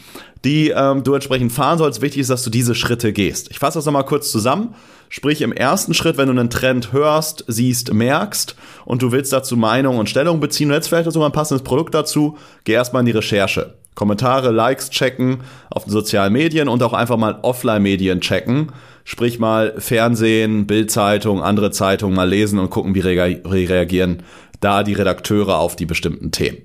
die 0.44 0.70
ähm, 0.70 1.02
du 1.02 1.14
entsprechend 1.14 1.52
fahren 1.52 1.78
sollst. 1.78 2.02
Wichtig 2.02 2.20
ist, 2.20 2.30
dass 2.30 2.42
du 2.42 2.50
diese 2.50 2.74
Schritte 2.74 3.12
gehst. 3.12 3.50
Ich 3.50 3.58
fasse 3.58 3.78
das 3.78 3.86
nochmal 3.86 4.04
kurz 4.04 4.30
zusammen. 4.30 4.74
Sprich, 5.14 5.42
im 5.42 5.52
ersten 5.52 5.92
Schritt, 5.92 6.16
wenn 6.16 6.28
du 6.28 6.40
einen 6.40 6.48
Trend 6.48 6.94
hörst, 6.94 7.44
siehst, 7.46 7.92
merkst 7.92 8.56
und 8.86 9.02
du 9.02 9.12
willst 9.12 9.30
dazu 9.30 9.58
Meinung 9.58 9.98
und 9.98 10.08
Stellung 10.08 10.40
beziehen 10.40 10.70
und 10.70 10.74
jetzt 10.74 10.88
vielleicht 10.88 11.12
sogar 11.12 11.28
ein 11.28 11.34
passendes 11.34 11.62
Produkt 11.62 11.94
dazu, 11.94 12.38
geh 12.64 12.72
erstmal 12.72 13.00
in 13.00 13.06
die 13.06 13.12
Recherche. 13.12 13.74
Kommentare, 13.94 14.52
Likes 14.52 14.88
checken 14.88 15.42
auf 15.68 15.84
den 15.84 15.92
sozialen 15.92 16.32
Medien 16.32 16.66
und 16.66 16.82
auch 16.82 16.94
einfach 16.94 17.18
mal 17.18 17.40
Offline-Medien 17.42 18.22
checken. 18.22 18.72
Sprich 19.04 19.38
mal 19.38 19.74
Fernsehen, 19.76 20.66
Bildzeitung, 20.66 21.42
andere 21.42 21.72
Zeitungen 21.72 22.16
mal 22.16 22.26
lesen 22.26 22.58
und 22.58 22.70
gucken, 22.70 22.94
wie 22.94 23.00
reagieren 23.00 24.22
da 24.60 24.82
die 24.82 24.94
Redakteure 24.94 25.58
auf 25.58 25.76
die 25.76 25.84
bestimmten 25.84 26.32
Themen. 26.32 26.62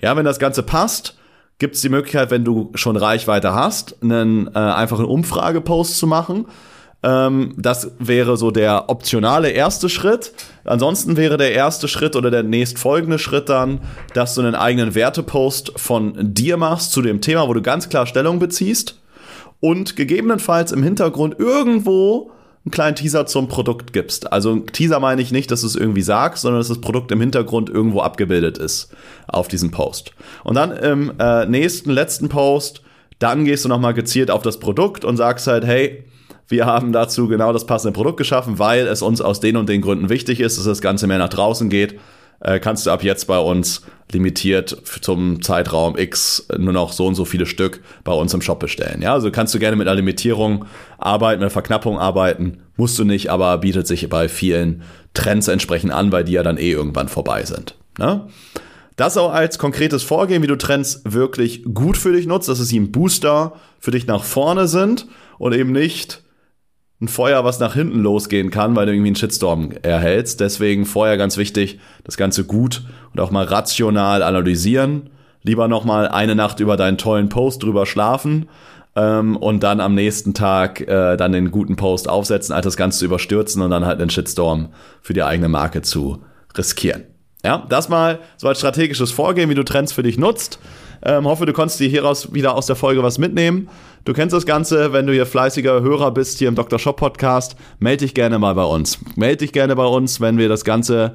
Ja, 0.00 0.16
wenn 0.16 0.24
das 0.24 0.38
Ganze 0.38 0.62
passt, 0.62 1.18
gibt 1.58 1.74
es 1.74 1.80
die 1.80 1.88
Möglichkeit, 1.88 2.30
wenn 2.30 2.44
du 2.44 2.70
schon 2.76 2.96
Reichweite 2.96 3.52
hast, 3.52 4.00
einen 4.00 4.46
äh, 4.54 4.58
einfachen 4.60 5.06
Umfragepost 5.06 5.98
zu 5.98 6.06
machen. 6.06 6.46
Ähm, 7.02 7.54
das 7.56 7.92
wäre 7.98 8.36
so 8.36 8.50
der 8.50 8.88
optionale 8.88 9.50
erste 9.50 9.88
Schritt. 9.88 10.32
Ansonsten 10.64 11.16
wäre 11.16 11.36
der 11.36 11.52
erste 11.52 11.88
Schritt 11.88 12.16
oder 12.16 12.30
der 12.30 12.42
nächstfolgende 12.42 13.18
Schritt 13.18 13.48
dann, 13.48 13.80
dass 14.14 14.34
du 14.34 14.42
einen 14.42 14.54
eigenen 14.54 14.94
Wertepost 14.94 15.72
von 15.76 16.14
dir 16.18 16.56
machst 16.56 16.92
zu 16.92 17.02
dem 17.02 17.20
Thema, 17.20 17.48
wo 17.48 17.54
du 17.54 17.62
ganz 17.62 17.88
klar 17.88 18.06
Stellung 18.06 18.38
beziehst 18.38 19.00
und 19.60 19.96
gegebenenfalls 19.96 20.72
im 20.72 20.82
Hintergrund 20.82 21.38
irgendwo 21.38 22.30
einen 22.64 22.72
kleinen 22.72 22.96
Teaser 22.96 23.24
zum 23.24 23.48
Produkt 23.48 23.94
gibst. 23.94 24.30
Also 24.30 24.56
Teaser 24.58 25.00
meine 25.00 25.22
ich 25.22 25.32
nicht, 25.32 25.50
dass 25.50 25.62
du 25.62 25.66
es 25.66 25.76
irgendwie 25.76 26.02
sagst, 26.02 26.42
sondern 26.42 26.60
dass 26.60 26.68
das 26.68 26.82
Produkt 26.82 27.10
im 27.10 27.20
Hintergrund 27.20 27.70
irgendwo 27.70 28.00
abgebildet 28.00 28.58
ist 28.58 28.90
auf 29.28 29.48
diesem 29.48 29.70
Post. 29.70 30.12
Und 30.44 30.56
dann 30.56 30.72
im 30.72 31.12
äh, 31.18 31.46
nächsten, 31.46 31.90
letzten 31.90 32.28
Post, 32.28 32.82
dann 33.18 33.46
gehst 33.46 33.64
du 33.64 33.70
nochmal 33.70 33.94
gezielt 33.94 34.30
auf 34.30 34.42
das 34.42 34.60
Produkt 34.60 35.06
und 35.06 35.16
sagst 35.16 35.46
halt, 35.46 35.64
hey, 35.64 36.04
wir 36.50 36.66
haben 36.66 36.92
dazu 36.92 37.28
genau 37.28 37.52
das 37.52 37.64
passende 37.64 37.92
Produkt 37.92 38.16
geschaffen, 38.16 38.58
weil 38.58 38.86
es 38.88 39.02
uns 39.02 39.20
aus 39.20 39.38
den 39.38 39.56
und 39.56 39.68
den 39.68 39.80
Gründen 39.80 40.08
wichtig 40.08 40.40
ist, 40.40 40.58
dass 40.58 40.64
das 40.64 40.80
Ganze 40.80 41.06
mehr 41.06 41.18
nach 41.18 41.28
draußen 41.28 41.70
geht. 41.70 41.98
Äh, 42.40 42.58
kannst 42.58 42.86
du 42.86 42.90
ab 42.90 43.04
jetzt 43.04 43.26
bei 43.26 43.38
uns 43.38 43.82
limitiert 44.10 44.76
zum 45.00 45.42
Zeitraum 45.42 45.96
X 45.96 46.48
nur 46.58 46.72
noch 46.72 46.92
so 46.92 47.06
und 47.06 47.14
so 47.14 47.24
viele 47.24 47.46
Stück 47.46 47.82
bei 48.02 48.12
uns 48.12 48.34
im 48.34 48.42
Shop 48.42 48.58
bestellen. 48.58 49.00
Ja, 49.00 49.12
also 49.12 49.30
kannst 49.30 49.54
du 49.54 49.60
gerne 49.60 49.76
mit 49.76 49.86
einer 49.86 49.94
Limitierung 49.94 50.64
arbeiten, 50.98 51.38
mit 51.38 51.44
einer 51.44 51.50
Verknappung 51.50 52.00
arbeiten. 52.00 52.58
Musst 52.76 52.98
du 52.98 53.04
nicht, 53.04 53.30
aber 53.30 53.56
bietet 53.58 53.86
sich 53.86 54.08
bei 54.08 54.28
vielen 54.28 54.82
Trends 55.14 55.46
entsprechend 55.46 55.92
an, 55.92 56.10
weil 56.10 56.24
die 56.24 56.32
ja 56.32 56.42
dann 56.42 56.58
eh 56.58 56.72
irgendwann 56.72 57.08
vorbei 57.08 57.44
sind. 57.44 57.76
Ne? 57.98 58.26
Das 58.96 59.16
auch 59.16 59.32
als 59.32 59.58
konkretes 59.58 60.02
Vorgehen, 60.02 60.42
wie 60.42 60.48
du 60.48 60.58
Trends 60.58 61.02
wirklich 61.04 61.62
gut 61.62 61.96
für 61.96 62.12
dich 62.12 62.26
nutzt, 62.26 62.48
dass 62.48 62.58
es 62.58 62.68
sie 62.68 62.80
ein 62.80 62.90
Booster 62.90 63.52
für 63.78 63.92
dich 63.92 64.08
nach 64.08 64.24
vorne 64.24 64.66
sind 64.66 65.06
und 65.38 65.54
eben 65.54 65.70
nicht 65.70 66.24
ein 67.00 67.08
Feuer, 67.08 67.44
was 67.44 67.60
nach 67.60 67.74
hinten 67.74 68.00
losgehen 68.00 68.50
kann, 68.50 68.76
weil 68.76 68.86
du 68.86 68.92
irgendwie 68.92 69.08
einen 69.08 69.16
Shitstorm 69.16 69.70
erhältst. 69.82 70.40
Deswegen 70.40 70.84
vorher 70.84 71.16
ganz 71.16 71.36
wichtig, 71.36 71.80
das 72.04 72.16
Ganze 72.16 72.44
gut 72.44 72.82
und 73.12 73.20
auch 73.20 73.30
mal 73.30 73.44
rational 73.44 74.22
analysieren. 74.22 75.10
Lieber 75.42 75.68
noch 75.68 75.84
mal 75.84 76.08
eine 76.08 76.34
Nacht 76.34 76.60
über 76.60 76.76
deinen 76.76 76.98
tollen 76.98 77.30
Post 77.30 77.62
drüber 77.62 77.86
schlafen 77.86 78.48
ähm, 78.94 79.36
und 79.36 79.62
dann 79.62 79.80
am 79.80 79.94
nächsten 79.94 80.34
Tag 80.34 80.82
äh, 80.82 81.16
dann 81.16 81.32
den 81.32 81.50
guten 81.50 81.76
Post 81.76 82.08
aufsetzen, 82.08 82.54
als 82.54 82.64
das 82.64 82.76
Ganze 82.76 82.98
zu 82.98 83.04
überstürzen 83.06 83.62
und 83.62 83.70
dann 83.70 83.86
halt 83.86 84.00
einen 84.00 84.10
Shitstorm 84.10 84.68
für 85.00 85.14
die 85.14 85.22
eigene 85.22 85.48
Marke 85.48 85.80
zu 85.80 86.22
riskieren. 86.56 87.04
Ja, 87.42 87.64
das 87.70 87.88
mal 87.88 88.18
so 88.36 88.48
als 88.48 88.58
strategisches 88.58 89.12
Vorgehen, 89.12 89.48
wie 89.48 89.54
du 89.54 89.64
Trends 89.64 89.92
für 89.92 90.02
dich 90.02 90.18
nutzt. 90.18 90.58
Ähm, 91.02 91.24
hoffe, 91.26 91.46
du 91.46 91.52
konntest 91.52 91.80
dir 91.80 91.88
hieraus 91.88 92.32
wieder 92.34 92.54
aus 92.54 92.66
der 92.66 92.76
Folge 92.76 93.02
was 93.02 93.18
mitnehmen. 93.18 93.68
Du 94.04 94.12
kennst 94.12 94.34
das 94.34 94.46
Ganze, 94.46 94.92
wenn 94.92 95.06
du 95.06 95.12
hier 95.12 95.26
fleißiger 95.26 95.80
Hörer 95.80 96.10
bist 96.12 96.38
hier 96.38 96.48
im 96.48 96.54
Dr. 96.54 96.78
Shop 96.78 96.96
Podcast, 96.96 97.56
melde 97.78 98.04
dich 98.04 98.14
gerne 98.14 98.38
mal 98.38 98.54
bei 98.54 98.64
uns. 98.64 98.98
Melde 99.16 99.38
dich 99.38 99.52
gerne 99.52 99.76
bei 99.76 99.86
uns, 99.86 100.20
wenn 100.20 100.38
wir 100.38 100.48
das 100.48 100.64
ganze 100.64 101.14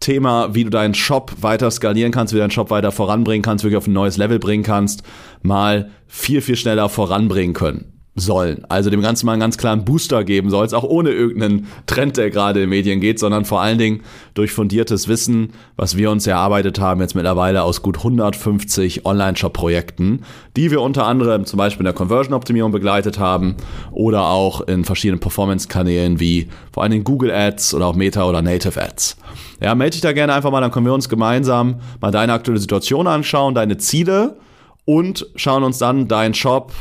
Thema, 0.00 0.54
wie 0.54 0.64
du 0.64 0.70
deinen 0.70 0.94
Shop 0.94 1.32
weiter 1.40 1.70
skalieren 1.70 2.12
kannst, 2.12 2.32
wie 2.32 2.36
du 2.36 2.40
deinen 2.40 2.50
Shop 2.50 2.70
weiter 2.70 2.92
voranbringen 2.92 3.42
kannst, 3.42 3.64
wirklich 3.64 3.78
auf 3.78 3.86
ein 3.86 3.92
neues 3.92 4.16
Level 4.16 4.38
bringen 4.38 4.64
kannst, 4.64 5.02
mal 5.42 5.90
viel, 6.06 6.40
viel 6.40 6.56
schneller 6.56 6.88
voranbringen 6.88 7.54
können 7.54 7.99
sollen. 8.16 8.64
Also 8.68 8.90
dem 8.90 9.02
Ganzen 9.02 9.26
mal 9.26 9.32
einen 9.32 9.40
ganz 9.40 9.56
klaren 9.56 9.84
Booster 9.84 10.24
geben 10.24 10.50
soll, 10.50 10.66
auch 10.74 10.84
ohne 10.84 11.10
irgendeinen 11.10 11.68
Trend, 11.86 12.16
der 12.16 12.30
gerade 12.30 12.62
in 12.62 12.68
Medien 12.68 13.00
geht, 13.00 13.18
sondern 13.18 13.44
vor 13.44 13.60
allen 13.60 13.78
Dingen 13.78 14.02
durch 14.34 14.52
fundiertes 14.52 15.08
Wissen, 15.08 15.52
was 15.76 15.96
wir 15.96 16.10
uns 16.10 16.26
erarbeitet 16.26 16.80
haben, 16.80 17.00
jetzt 17.00 17.14
mittlerweile 17.14 17.62
aus 17.62 17.82
gut 17.82 17.98
150 17.98 19.06
Online-Shop-Projekten, 19.06 20.22
die 20.56 20.70
wir 20.70 20.80
unter 20.82 21.06
anderem 21.06 21.46
zum 21.46 21.56
Beispiel 21.56 21.82
in 21.82 21.86
der 21.86 21.94
Conversion-Optimierung 21.94 22.72
begleitet 22.72 23.18
haben 23.18 23.56
oder 23.92 24.26
auch 24.26 24.60
in 24.62 24.84
verschiedenen 24.84 25.20
Performance-Kanälen 25.20 26.20
wie 26.20 26.48
vor 26.72 26.82
allen 26.82 26.92
Dingen 26.92 27.04
Google 27.04 27.30
Ads 27.30 27.74
oder 27.74 27.86
auch 27.86 27.94
Meta 27.94 28.28
oder 28.28 28.42
Native 28.42 28.80
Ads. 28.80 29.16
Ja, 29.60 29.74
melde 29.74 29.92
dich 29.92 30.00
da 30.00 30.12
gerne 30.12 30.34
einfach 30.34 30.50
mal, 30.50 30.60
dann 30.60 30.70
können 30.70 30.86
wir 30.86 30.94
uns 30.94 31.08
gemeinsam 31.08 31.76
mal 32.00 32.10
deine 32.10 32.32
aktuelle 32.32 32.60
Situation 32.60 33.06
anschauen, 33.06 33.54
deine 33.54 33.78
Ziele 33.78 34.36
und 34.84 35.26
schauen 35.36 35.62
uns 35.62 35.78
dann 35.78 36.08
deinen 36.08 36.34
Shop 36.34 36.72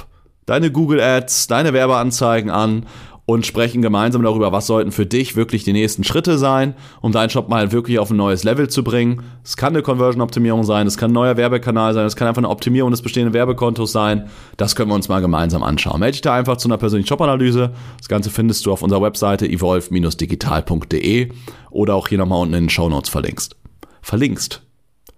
deine 0.50 0.72
Google 0.72 1.00
Ads, 1.00 1.48
deine 1.48 1.74
Werbeanzeigen 1.74 2.50
an 2.50 2.86
und 3.26 3.46
sprechen 3.46 3.84
gemeinsam 3.84 4.24
darüber, 4.24 4.52
was 4.52 4.66
sollten 4.66 4.92
für 4.92 5.06
dich 5.06 5.36
wirklich 5.36 5.64
die 5.64 5.74
nächsten 5.74 6.04
Schritte 6.04 6.40
sein, 6.40 6.74
um 7.02 7.12
deinen 7.12 7.30
Shop 7.30 7.48
mal 7.48 7.72
wirklich 7.72 8.00
auf 8.00 8.10
ein 8.10 8.18
neues 8.18 8.44
Level 8.44 8.68
zu 8.68 8.84
bringen. 8.84 9.22
Es 9.44 9.56
kann 9.56 9.74
eine 9.74 9.84
Conversion-Optimierung 9.84 10.64
sein, 10.64 10.88
es 10.88 10.98
kann 10.98 11.12
ein 11.12 11.14
neuer 11.14 11.38
Werbekanal 11.38 11.94
sein, 11.94 12.08
es 12.08 12.16
kann 12.16 12.28
einfach 12.28 12.40
eine 12.40 12.50
Optimierung 12.50 12.90
des 12.90 13.04
bestehenden 13.04 13.36
Werbekontos 13.36 13.92
sein. 13.92 14.32
Das 14.58 14.76
können 14.76 14.90
wir 14.90 14.96
uns 14.96 15.10
mal 15.10 15.22
gemeinsam 15.22 15.62
anschauen. 15.62 16.00
Melde 16.00 16.14
dich 16.14 16.22
da 16.22 16.34
einfach 16.34 16.58
zu 16.58 16.68
einer 16.68 16.78
persönlichen 16.78 17.10
Shop-Analyse. 17.10 17.74
Das 18.00 18.08
Ganze 18.08 18.32
findest 18.32 18.66
du 18.66 18.72
auf 18.72 18.82
unserer 18.82 19.04
Webseite 19.04 19.48
evolve-digital.de 19.48 21.30
oder 21.70 21.94
auch 21.94 22.08
hier 22.08 22.18
nochmal 22.18 22.42
unten 22.42 22.56
in 22.56 22.64
den 22.64 22.70
Show 22.70 22.90
Notes 22.90 23.12
verlinkst. 23.12 23.56
Verlinkst. 24.02 24.64